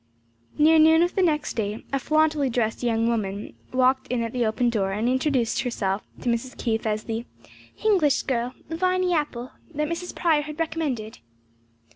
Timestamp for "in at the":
4.07-4.47